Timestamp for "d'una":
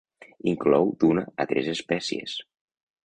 1.03-1.25